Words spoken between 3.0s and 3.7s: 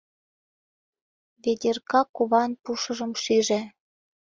шиже.